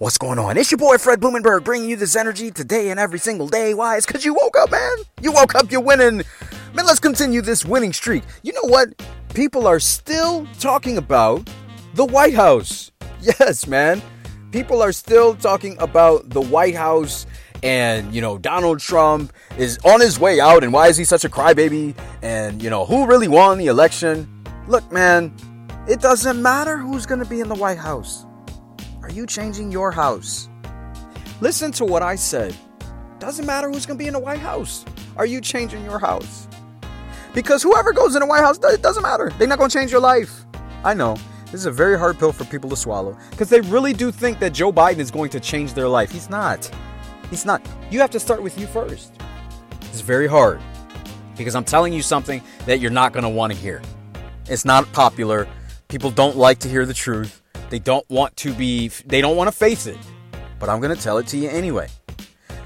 What's 0.00 0.16
going 0.16 0.38
on? 0.38 0.56
It's 0.56 0.70
your 0.70 0.78
boy 0.78 0.96
Fred 0.96 1.20
Blumenberg 1.20 1.62
bringing 1.62 1.90
you 1.90 1.94
this 1.94 2.16
energy 2.16 2.50
today 2.50 2.88
and 2.88 2.98
every 2.98 3.18
single 3.18 3.46
day. 3.46 3.74
Why? 3.74 3.98
It's 3.98 4.06
because 4.06 4.24
you 4.24 4.32
woke 4.32 4.56
up, 4.56 4.70
man. 4.70 4.96
You 5.20 5.30
woke 5.30 5.54
up, 5.54 5.70
you're 5.70 5.82
winning. 5.82 6.22
Man, 6.72 6.86
let's 6.86 6.98
continue 6.98 7.42
this 7.42 7.66
winning 7.66 7.92
streak. 7.92 8.22
You 8.42 8.54
know 8.54 8.62
what? 8.62 8.88
People 9.34 9.66
are 9.66 9.78
still 9.78 10.46
talking 10.58 10.96
about 10.96 11.50
the 11.92 12.06
White 12.06 12.32
House. 12.32 12.90
Yes, 13.20 13.66
man. 13.66 14.00
People 14.52 14.80
are 14.80 14.92
still 14.92 15.34
talking 15.34 15.76
about 15.80 16.30
the 16.30 16.40
White 16.40 16.76
House 16.76 17.26
and, 17.62 18.14
you 18.14 18.22
know, 18.22 18.38
Donald 18.38 18.80
Trump 18.80 19.34
is 19.58 19.78
on 19.84 20.00
his 20.00 20.18
way 20.18 20.40
out 20.40 20.64
and 20.64 20.72
why 20.72 20.88
is 20.88 20.96
he 20.96 21.04
such 21.04 21.26
a 21.26 21.28
crybaby? 21.28 21.94
And, 22.22 22.62
you 22.62 22.70
know, 22.70 22.86
who 22.86 23.06
really 23.06 23.28
won 23.28 23.58
the 23.58 23.66
election? 23.66 24.26
Look, 24.66 24.90
man, 24.90 25.34
it 25.86 26.00
doesn't 26.00 26.40
matter 26.40 26.78
who's 26.78 27.04
going 27.04 27.22
to 27.22 27.28
be 27.28 27.40
in 27.40 27.48
the 27.48 27.54
White 27.54 27.76
House. 27.76 28.24
Are 29.02 29.10
you 29.10 29.26
changing 29.26 29.72
your 29.72 29.90
house? 29.90 30.48
Listen 31.40 31.72
to 31.72 31.84
what 31.84 32.02
I 32.02 32.16
said. 32.16 32.54
Doesn't 33.18 33.46
matter 33.46 33.70
who's 33.70 33.86
going 33.86 33.98
to 33.98 34.02
be 34.02 34.06
in 34.06 34.12
the 34.12 34.20
White 34.20 34.40
House. 34.40 34.84
Are 35.16 35.26
you 35.26 35.40
changing 35.40 35.84
your 35.84 35.98
house? 35.98 36.46
Because 37.34 37.62
whoever 37.62 37.92
goes 37.92 38.14
in 38.14 38.20
the 38.20 38.26
White 38.26 38.42
House, 38.42 38.58
it 38.62 38.82
doesn't 38.82 39.02
matter. 39.02 39.32
They're 39.38 39.48
not 39.48 39.58
going 39.58 39.70
to 39.70 39.78
change 39.78 39.90
your 39.90 40.00
life. 40.00 40.44
I 40.84 40.94
know. 40.94 41.16
This 41.46 41.54
is 41.54 41.66
a 41.66 41.70
very 41.70 41.98
hard 41.98 42.18
pill 42.18 42.32
for 42.32 42.44
people 42.44 42.70
to 42.70 42.76
swallow 42.76 43.16
because 43.30 43.48
they 43.48 43.60
really 43.62 43.92
do 43.92 44.12
think 44.12 44.38
that 44.38 44.50
Joe 44.50 44.72
Biden 44.72 44.98
is 44.98 45.10
going 45.10 45.30
to 45.30 45.40
change 45.40 45.74
their 45.74 45.88
life. 45.88 46.10
He's 46.12 46.30
not. 46.30 46.70
He's 47.28 47.44
not. 47.44 47.66
You 47.90 48.00
have 48.00 48.10
to 48.10 48.20
start 48.20 48.42
with 48.42 48.58
you 48.58 48.66
first. 48.66 49.12
It's 49.82 50.00
very 50.00 50.28
hard 50.28 50.60
because 51.36 51.56
I'm 51.56 51.64
telling 51.64 51.92
you 51.92 52.02
something 52.02 52.40
that 52.66 52.80
you're 52.80 52.90
not 52.90 53.12
going 53.12 53.24
to 53.24 53.28
want 53.28 53.52
to 53.52 53.58
hear. 53.58 53.82
It's 54.46 54.64
not 54.64 54.90
popular. 54.92 55.48
People 55.88 56.10
don't 56.10 56.36
like 56.36 56.58
to 56.60 56.68
hear 56.68 56.86
the 56.86 56.94
truth. 56.94 57.39
They 57.70 57.78
don't 57.78 58.08
want 58.10 58.36
to 58.38 58.52
be, 58.52 58.88
they 59.06 59.20
don't 59.20 59.36
want 59.36 59.48
to 59.48 59.56
face 59.56 59.86
it. 59.86 59.96
But 60.58 60.68
I'm 60.68 60.80
going 60.80 60.94
to 60.94 61.00
tell 61.00 61.18
it 61.18 61.26
to 61.28 61.38
you 61.38 61.48
anyway. 61.48 61.88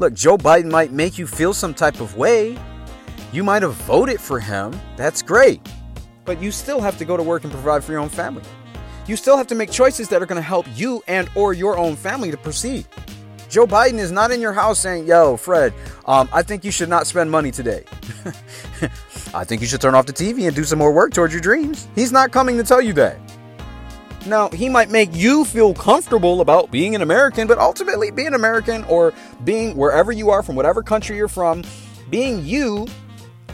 Look, 0.00 0.12
Joe 0.12 0.36
Biden 0.36 0.70
might 0.70 0.92
make 0.92 1.18
you 1.18 1.26
feel 1.26 1.54
some 1.54 1.72
type 1.72 2.00
of 2.00 2.16
way. 2.16 2.58
You 3.32 3.44
might 3.44 3.62
have 3.62 3.74
voted 3.74 4.20
for 4.20 4.40
him. 4.40 4.78
That's 4.96 5.22
great. 5.22 5.60
But 6.24 6.42
you 6.42 6.50
still 6.50 6.80
have 6.80 6.98
to 6.98 7.04
go 7.04 7.16
to 7.16 7.22
work 7.22 7.44
and 7.44 7.52
provide 7.52 7.82
for 7.84 7.92
your 7.92 8.00
own 8.00 8.08
family. 8.08 8.42
You 9.06 9.16
still 9.16 9.36
have 9.36 9.46
to 9.46 9.54
make 9.54 9.70
choices 9.70 10.08
that 10.08 10.20
are 10.20 10.26
going 10.26 10.40
to 10.40 10.46
help 10.46 10.66
you 10.74 11.02
and 11.08 11.30
or 11.34 11.54
your 11.54 11.78
own 11.78 11.96
family 11.96 12.30
to 12.30 12.36
proceed. 12.36 12.86
Joe 13.48 13.66
Biden 13.66 13.98
is 13.98 14.12
not 14.12 14.30
in 14.30 14.40
your 14.40 14.52
house 14.52 14.78
saying, 14.78 15.06
"Yo, 15.06 15.38
Fred, 15.38 15.72
um, 16.04 16.28
I 16.32 16.42
think 16.42 16.64
you 16.64 16.70
should 16.70 16.90
not 16.90 17.06
spend 17.06 17.30
money 17.30 17.50
today. 17.50 17.84
I 19.34 19.44
think 19.44 19.62
you 19.62 19.66
should 19.66 19.80
turn 19.80 19.94
off 19.94 20.04
the 20.04 20.12
TV 20.12 20.46
and 20.46 20.54
do 20.54 20.64
some 20.64 20.78
more 20.78 20.92
work 20.92 21.14
towards 21.14 21.32
your 21.32 21.40
dreams." 21.40 21.88
He's 21.94 22.12
not 22.12 22.30
coming 22.30 22.58
to 22.58 22.62
tell 22.62 22.82
you 22.82 22.92
that. 22.94 23.16
Now, 24.28 24.50
he 24.50 24.68
might 24.68 24.90
make 24.90 25.08
you 25.14 25.46
feel 25.46 25.72
comfortable 25.72 26.42
about 26.42 26.70
being 26.70 26.94
an 26.94 27.00
American, 27.00 27.48
but 27.48 27.56
ultimately, 27.56 28.10
being 28.10 28.34
American 28.34 28.84
or 28.84 29.14
being 29.44 29.74
wherever 29.74 30.12
you 30.12 30.28
are 30.28 30.42
from 30.42 30.54
whatever 30.54 30.82
country 30.82 31.16
you're 31.16 31.28
from, 31.28 31.64
being 32.10 32.44
you 32.44 32.86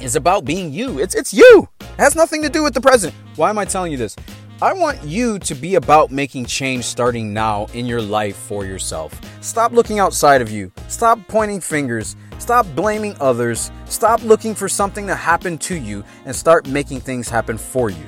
is 0.01 0.17
about 0.17 0.45
being 0.45 0.73
you. 0.73 0.99
It's 0.99 1.15
it's 1.15 1.33
you. 1.33 1.69
It 1.81 1.87
has 1.99 2.17
nothing 2.17 2.43
to 2.43 2.49
do 2.49 2.65
with 2.65 2.75
the 2.75 2.81
president. 2.81 3.17
Why 3.37 3.51
am 3.51 3.59
I 3.59 3.65
telling 3.65 3.93
you 3.93 3.99
this? 3.99 4.17
I 4.61 4.73
want 4.73 5.03
you 5.05 5.39
to 5.41 5.55
be 5.55 5.77
about 5.77 6.11
making 6.11 6.47
change 6.47 6.85
starting 6.85 7.33
now 7.33 7.67
in 7.73 7.87
your 7.87 8.03
life 8.03 8.37
for 8.37 8.65
yourself. 8.65 9.21
Stop 9.43 9.71
looking 9.73 10.01
outside 10.01 10.43
of 10.43 10.51
you. 10.51 10.73
Stop 10.89 11.21
pointing 11.29 11.61
fingers. 11.61 12.17
Stop 12.39 12.67
blaming 12.75 13.17
others. 13.21 13.71
Stop 13.85 14.23
looking 14.25 14.57
for 14.57 14.69
something 14.69 15.07
to 15.07 15.15
happen 15.15 15.57
to 15.59 15.77
you 15.77 16.05
and 16.25 16.35
start 16.35 16.67
making 16.67 17.01
things 17.01 17.29
happen 17.29 17.59
for 17.59 17.91
you. 17.91 18.07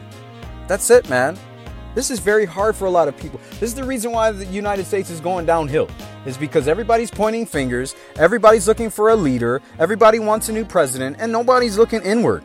That's 0.66 0.90
it, 0.90 1.08
man. 1.08 1.38
This 1.96 2.10
is 2.10 2.18
very 2.18 2.44
hard 2.44 2.76
for 2.76 2.84
a 2.84 2.90
lot 2.90 3.08
of 3.08 3.16
people. 3.16 3.40
This 3.52 3.70
is 3.70 3.74
the 3.74 3.82
reason 3.82 4.12
why 4.12 4.30
the 4.30 4.44
United 4.44 4.84
States 4.84 5.08
is 5.08 5.18
going 5.18 5.46
downhill. 5.46 5.88
Is 6.26 6.36
because 6.36 6.68
everybody's 6.68 7.10
pointing 7.10 7.46
fingers, 7.46 7.94
everybody's 8.16 8.68
looking 8.68 8.90
for 8.90 9.08
a 9.08 9.16
leader, 9.16 9.62
everybody 9.78 10.18
wants 10.18 10.50
a 10.50 10.52
new 10.52 10.66
president, 10.66 11.16
and 11.18 11.32
nobody's 11.32 11.78
looking 11.78 12.02
inward. 12.02 12.44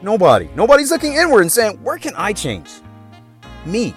Nobody. 0.00 0.48
Nobody's 0.56 0.90
looking 0.90 1.12
inward 1.12 1.42
and 1.42 1.52
saying, 1.52 1.78
"Where 1.82 1.98
can 1.98 2.14
I 2.16 2.32
change?" 2.32 2.70
Me. 3.66 3.94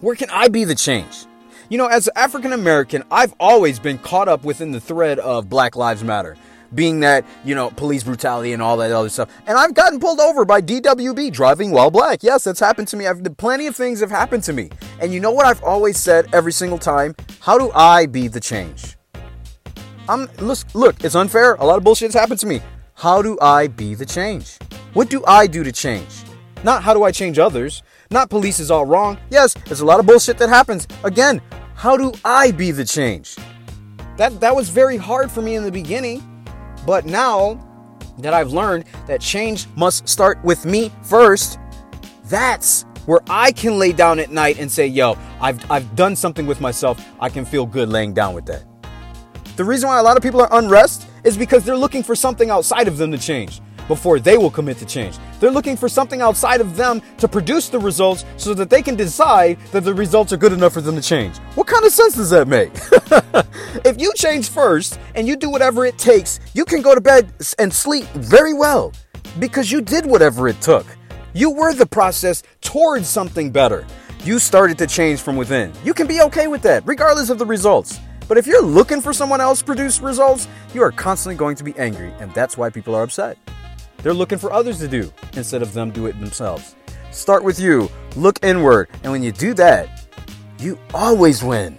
Where 0.00 0.16
can 0.16 0.30
I 0.30 0.48
be 0.48 0.64
the 0.64 0.74
change? 0.74 1.26
You 1.68 1.76
know, 1.76 1.86
as 1.86 2.06
an 2.06 2.14
African 2.16 2.54
American, 2.54 3.02
I've 3.10 3.34
always 3.38 3.78
been 3.78 3.98
caught 3.98 4.26
up 4.26 4.42
within 4.42 4.72
the 4.72 4.80
thread 4.80 5.18
of 5.18 5.50
Black 5.50 5.76
Lives 5.76 6.02
Matter 6.02 6.38
being 6.74 7.00
that, 7.00 7.24
you 7.44 7.54
know, 7.54 7.70
police 7.70 8.02
brutality 8.02 8.52
and 8.52 8.62
all 8.62 8.76
that 8.78 8.92
other 8.92 9.08
stuff. 9.08 9.30
And 9.46 9.58
I've 9.58 9.74
gotten 9.74 10.00
pulled 10.00 10.20
over 10.20 10.44
by 10.44 10.60
DWB 10.60 11.32
driving 11.32 11.70
while 11.70 11.90
black. 11.90 12.22
Yes, 12.22 12.44
that's 12.44 12.60
happened 12.60 12.88
to 12.88 12.96
me. 12.96 13.06
I've 13.06 13.22
plenty 13.36 13.66
of 13.66 13.76
things 13.76 14.00
have 14.00 14.10
happened 14.10 14.42
to 14.44 14.52
me. 14.52 14.70
And 15.00 15.12
you 15.12 15.20
know 15.20 15.30
what 15.30 15.46
I've 15.46 15.62
always 15.62 15.98
said 15.98 16.32
every 16.34 16.52
single 16.52 16.78
time? 16.78 17.14
How 17.40 17.58
do 17.58 17.70
I 17.72 18.06
be 18.06 18.28
the 18.28 18.40
change? 18.40 18.96
I'm 20.08 20.28
look, 20.38 20.58
look, 20.74 21.04
it's 21.04 21.14
unfair. 21.14 21.54
A 21.54 21.64
lot 21.64 21.78
of 21.78 21.84
bullshit 21.84 22.12
has 22.12 22.20
happened 22.20 22.40
to 22.40 22.46
me. 22.46 22.60
How 22.94 23.22
do 23.22 23.38
I 23.40 23.68
be 23.68 23.94
the 23.94 24.06
change? 24.06 24.58
What 24.94 25.08
do 25.08 25.24
I 25.26 25.46
do 25.46 25.64
to 25.64 25.72
change? 25.72 26.24
Not 26.64 26.82
how 26.82 26.94
do 26.94 27.02
I 27.04 27.12
change 27.12 27.38
others? 27.38 27.82
Not 28.10 28.30
police 28.30 28.60
is 28.60 28.70
all 28.70 28.84
wrong. 28.84 29.18
Yes, 29.30 29.54
there's 29.66 29.80
a 29.80 29.86
lot 29.86 30.00
of 30.00 30.06
bullshit 30.06 30.38
that 30.38 30.48
happens. 30.48 30.86
Again, 31.02 31.40
how 31.74 31.96
do 31.96 32.12
I 32.24 32.52
be 32.52 32.70
the 32.70 32.84
change? 32.84 33.36
That 34.16 34.40
that 34.40 34.54
was 34.54 34.68
very 34.68 34.96
hard 34.96 35.30
for 35.30 35.40
me 35.40 35.56
in 35.56 35.64
the 35.64 35.72
beginning 35.72 36.22
but 36.86 37.06
now 37.06 37.60
that 38.18 38.34
I've 38.34 38.52
learned 38.52 38.84
that 39.06 39.20
change 39.20 39.66
must 39.76 40.08
start 40.08 40.42
with 40.44 40.64
me 40.64 40.90
first, 41.02 41.58
that's 42.24 42.84
where 43.06 43.20
I 43.28 43.52
can 43.52 43.78
lay 43.78 43.92
down 43.92 44.18
at 44.18 44.30
night 44.30 44.58
and 44.58 44.70
say, 44.70 44.86
yo, 44.86 45.16
I've, 45.40 45.70
I've 45.70 45.96
done 45.96 46.14
something 46.14 46.46
with 46.46 46.60
myself. 46.60 47.04
I 47.20 47.28
can 47.28 47.44
feel 47.44 47.66
good 47.66 47.88
laying 47.88 48.12
down 48.12 48.34
with 48.34 48.46
that. 48.46 48.64
The 49.56 49.64
reason 49.64 49.88
why 49.88 49.98
a 49.98 50.02
lot 50.02 50.16
of 50.16 50.22
people 50.22 50.40
are 50.40 50.48
unrest 50.52 51.06
is 51.24 51.36
because 51.36 51.64
they're 51.64 51.76
looking 51.76 52.02
for 52.02 52.14
something 52.14 52.50
outside 52.50 52.88
of 52.88 52.96
them 52.96 53.10
to 53.12 53.18
change 53.18 53.60
before 53.88 54.20
they 54.20 54.36
will 54.36 54.50
commit 54.50 54.78
to 54.78 54.86
change. 54.86 55.16
They're 55.40 55.50
looking 55.50 55.76
for 55.76 55.88
something 55.88 56.20
outside 56.20 56.60
of 56.60 56.76
them 56.76 57.02
to 57.18 57.28
produce 57.28 57.68
the 57.68 57.78
results 57.78 58.24
so 58.36 58.54
that 58.54 58.70
they 58.70 58.82
can 58.82 58.96
decide 58.96 59.58
that 59.72 59.84
the 59.84 59.94
results 59.94 60.32
are 60.32 60.36
good 60.36 60.52
enough 60.52 60.72
for 60.72 60.80
them 60.80 60.96
to 60.96 61.02
change. 61.02 61.38
What 61.54 61.66
kind 61.66 61.84
of 61.84 61.92
sense 61.92 62.14
does 62.14 62.30
that 62.30 62.48
make? 62.48 62.72
if 63.84 64.00
you 64.00 64.12
change 64.14 64.48
first 64.48 64.98
and 65.14 65.26
you 65.26 65.36
do 65.36 65.50
whatever 65.50 65.84
it 65.86 65.98
takes, 65.98 66.40
you 66.54 66.64
can 66.64 66.82
go 66.82 66.94
to 66.94 67.00
bed 67.00 67.32
and 67.58 67.72
sleep 67.72 68.04
very 68.14 68.54
well 68.54 68.92
because 69.38 69.70
you 69.70 69.80
did 69.80 70.06
whatever 70.06 70.48
it 70.48 70.60
took. 70.60 70.86
You 71.34 71.50
were 71.50 71.72
the 71.72 71.86
process 71.86 72.42
towards 72.60 73.08
something 73.08 73.50
better. 73.50 73.86
You 74.24 74.38
started 74.38 74.78
to 74.78 74.86
change 74.86 75.20
from 75.20 75.36
within. 75.36 75.72
You 75.82 75.94
can 75.94 76.06
be 76.06 76.20
okay 76.22 76.46
with 76.46 76.62
that, 76.62 76.86
regardless 76.86 77.30
of 77.30 77.38
the 77.38 77.46
results. 77.46 77.98
But 78.28 78.38
if 78.38 78.46
you're 78.46 78.62
looking 78.62 79.00
for 79.00 79.12
someone 79.12 79.40
else 79.40 79.60
to 79.60 79.64
produce 79.64 80.00
results, 80.00 80.46
you 80.74 80.82
are 80.82 80.92
constantly 80.92 81.36
going 81.36 81.56
to 81.56 81.64
be 81.64 81.74
angry, 81.76 82.12
and 82.20 82.32
that's 82.34 82.56
why 82.56 82.70
people 82.70 82.94
are 82.94 83.02
upset. 83.02 83.36
They're 84.02 84.14
looking 84.14 84.38
for 84.38 84.52
others 84.52 84.78
to 84.80 84.88
do 84.88 85.12
instead 85.34 85.62
of 85.62 85.72
them 85.72 85.90
do 85.90 86.06
it 86.06 86.18
themselves. 86.18 86.74
Start 87.10 87.44
with 87.44 87.60
you, 87.60 87.90
look 88.16 88.42
inward, 88.42 88.88
and 89.02 89.12
when 89.12 89.22
you 89.22 89.32
do 89.32 89.54
that, 89.54 89.88
you 90.58 90.78
always 90.94 91.42
win. 91.42 91.78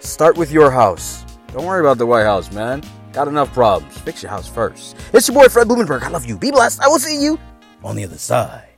Start 0.00 0.36
with 0.36 0.50
your 0.50 0.70
house. 0.70 1.24
Don't 1.48 1.66
worry 1.66 1.80
about 1.80 1.98
the 1.98 2.06
White 2.06 2.24
House, 2.24 2.50
man. 2.52 2.82
Got 3.12 3.28
enough 3.28 3.52
problems. 3.52 3.96
Fix 3.98 4.22
your 4.22 4.30
house 4.30 4.48
first. 4.48 4.96
It's 5.12 5.28
your 5.28 5.34
boy 5.34 5.48
Fred 5.48 5.68
Blumenberg. 5.68 6.02
I 6.02 6.08
love 6.08 6.24
you. 6.24 6.38
Be 6.38 6.50
blessed. 6.50 6.80
I 6.80 6.88
will 6.88 6.98
see 6.98 7.22
you 7.22 7.38
on 7.84 7.94
the 7.96 8.04
other 8.04 8.18
side. 8.18 8.71